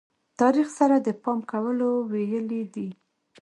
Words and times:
تاریخ 0.39 0.67
سره 0.79 0.95
د 0.99 1.07
پام 1.23 1.39
کولو 1.51 1.89
ویلې 2.11 2.61
دي. 2.73 2.89